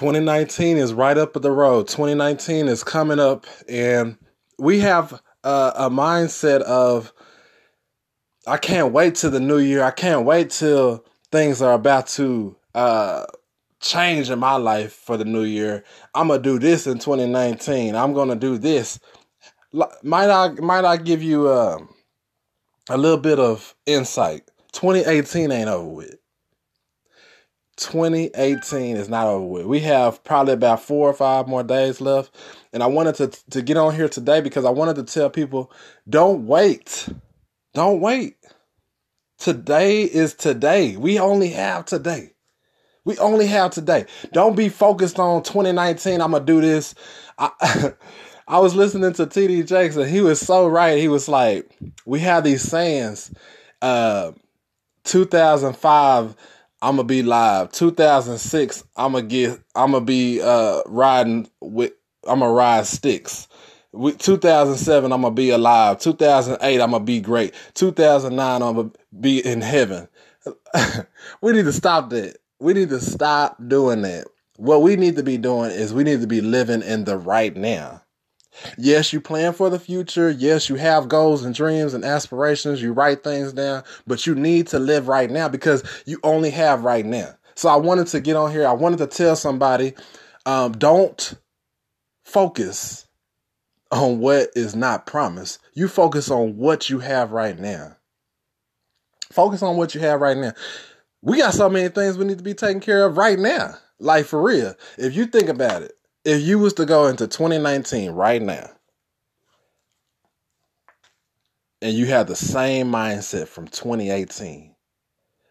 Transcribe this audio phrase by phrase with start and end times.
[0.00, 1.86] 2019 is right up the road.
[1.86, 4.16] 2019 is coming up, and
[4.58, 7.12] we have a, a mindset of
[8.46, 9.82] I can't wait till the new year.
[9.82, 13.26] I can't wait till things are about to uh,
[13.80, 15.84] change in my life for the new year.
[16.14, 17.94] I'm gonna do this in 2019.
[17.94, 18.98] I'm gonna do this.
[20.02, 21.78] Might I might I give you uh,
[22.88, 24.50] a little bit of insight?
[24.72, 26.19] 2018 ain't over with.
[27.80, 29.66] 2018 is not over with.
[29.66, 32.34] We have probably about four or five more days left.
[32.72, 35.72] And I wanted to, to get on here today because I wanted to tell people
[36.08, 37.08] don't wait.
[37.72, 38.36] Don't wait.
[39.38, 40.96] Today is today.
[40.96, 42.34] We only have today.
[43.06, 44.04] We only have today.
[44.32, 46.20] Don't be focused on 2019.
[46.20, 46.94] I'm going to do this.
[47.38, 47.94] I,
[48.46, 50.98] I was listening to TD Jakes and he was so right.
[50.98, 51.74] He was like,
[52.04, 53.32] we have these sayings.
[53.80, 54.32] Uh,
[55.04, 56.36] 2005
[56.82, 57.72] I'm gonna be live.
[57.72, 59.60] 2006, I'm gonna get.
[59.74, 61.92] I'm gonna be uh, riding with.
[62.26, 63.48] I'm gonna ride sticks.
[63.92, 65.98] With 2007, I'm gonna be alive.
[65.98, 67.54] 2008, I'm gonna be great.
[67.74, 70.08] 2009, I'm gonna be in heaven.
[71.42, 72.38] we need to stop that.
[72.60, 74.26] We need to stop doing that.
[74.56, 77.54] What we need to be doing is we need to be living in the right
[77.54, 78.02] now.
[78.76, 80.30] Yes, you plan for the future.
[80.30, 82.82] Yes, you have goals and dreams and aspirations.
[82.82, 86.84] You write things down, but you need to live right now because you only have
[86.84, 87.34] right now.
[87.54, 88.66] So I wanted to get on here.
[88.66, 89.94] I wanted to tell somebody
[90.46, 91.34] um, don't
[92.24, 93.06] focus
[93.92, 95.58] on what is not promised.
[95.74, 97.96] You focus on what you have right now.
[99.32, 100.52] Focus on what you have right now.
[101.22, 103.74] We got so many things we need to be taking care of right now.
[103.98, 104.74] Like for real.
[104.96, 105.92] If you think about it,
[106.24, 108.70] if you was to go into 2019 right now
[111.80, 114.74] and you had the same mindset from 2018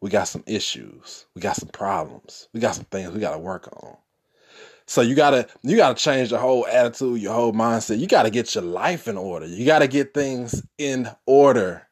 [0.00, 3.38] we got some issues we got some problems we got some things we got to
[3.38, 3.96] work on.
[4.86, 7.98] So you gotta you gotta change your whole attitude your whole mindset.
[7.98, 9.46] You gotta get your life in order.
[9.46, 11.88] You gotta get things in order.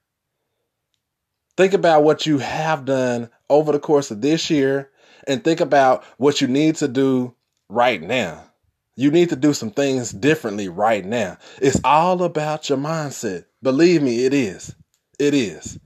[1.56, 4.91] Think about what you have done over the course of this year
[5.27, 7.34] and think about what you need to do
[7.71, 8.52] right now
[8.97, 11.39] you need to do some things differently right now.
[11.61, 13.45] It's all about your mindset.
[13.63, 14.75] Believe me, it is.
[15.19, 15.79] It is.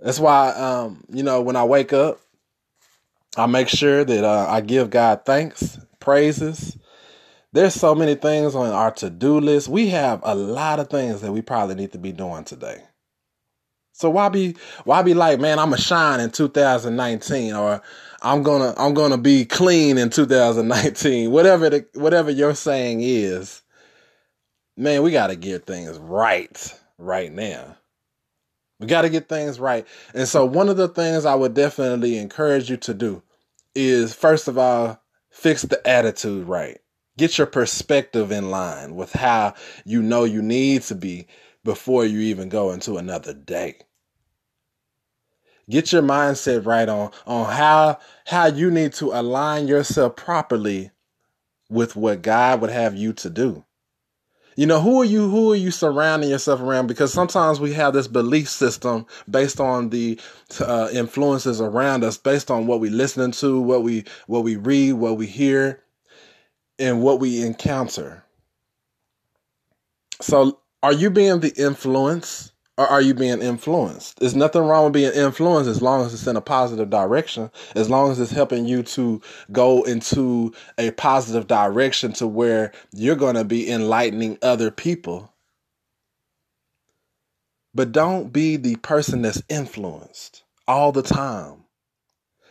[0.00, 2.20] That's why, um, you know, when I wake up,
[3.36, 6.76] I make sure that uh, I give God thanks, praises.
[7.52, 9.68] There's so many things on our to do list.
[9.68, 12.82] We have a lot of things that we probably need to be doing today.
[13.92, 17.82] So why be why be like, man, I'm a shine in 2019 or
[18.22, 21.30] I'm gonna I'm gonna be clean in 2019.
[21.32, 23.62] Whatever the whatever your saying is,
[24.76, 27.76] man, we gotta get things right right now.
[28.78, 29.86] We gotta get things right.
[30.14, 33.22] And so one of the things I would definitely encourage you to do
[33.74, 36.78] is first of all, fix the attitude right.
[37.18, 41.26] Get your perspective in line with how you know you need to be
[41.64, 43.78] before you even go into another day.
[45.68, 50.90] Get your mindset right on on how how you need to align yourself properly
[51.68, 53.64] with what God would have you to do.
[54.56, 57.94] You know, who are you who are you surrounding yourself around because sometimes we have
[57.94, 60.20] this belief system based on the
[60.60, 64.94] uh, influences around us, based on what we listening to, what we what we read,
[64.94, 65.82] what we hear,
[66.80, 68.24] and what we encounter.
[70.20, 74.20] So, are you being the influence or are you being influenced?
[74.20, 77.90] There's nothing wrong with being influenced as long as it's in a positive direction, as
[77.90, 79.20] long as it's helping you to
[79.52, 85.32] go into a positive direction to where you're going to be enlightening other people.
[87.74, 91.64] But don't be the person that's influenced all the time.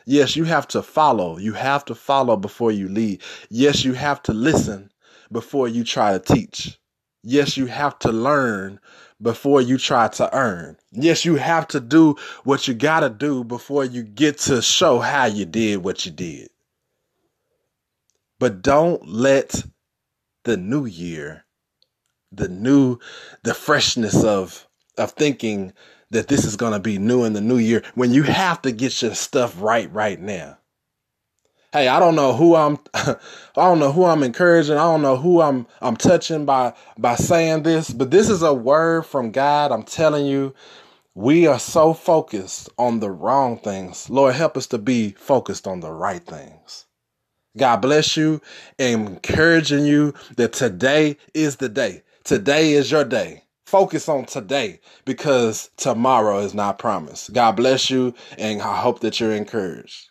[0.05, 1.37] Yes, you have to follow.
[1.37, 3.21] You have to follow before you lead.
[3.49, 4.91] Yes, you have to listen
[5.31, 6.78] before you try to teach.
[7.23, 8.79] Yes, you have to learn
[9.21, 10.77] before you try to earn.
[10.91, 14.99] Yes, you have to do what you got to do before you get to show
[14.99, 16.49] how you did what you did.
[18.39, 19.63] But don't let
[20.45, 21.45] the new year,
[22.31, 22.99] the new,
[23.43, 24.65] the freshness of,
[24.97, 25.73] of thinking
[26.11, 28.71] that this is going to be new in the new year when you have to
[28.71, 30.57] get your stuff right right now
[31.71, 32.79] hey, I don't know who I'm
[33.57, 34.75] I don't know who I'm encouraging.
[34.75, 38.53] I don't know who I'm I'm touching by by saying this, but this is a
[38.53, 39.71] word from God.
[39.71, 40.53] I'm telling you,
[41.15, 44.09] we are so focused on the wrong things.
[44.09, 46.85] Lord, help us to be focused on the right things.
[47.57, 48.41] God bless you
[48.77, 52.03] encouraging you that today is the day.
[52.23, 53.43] Today is your day.
[53.65, 57.33] Focus on today because tomorrow is not promised.
[57.33, 60.08] God bless you and I hope that you're encouraged.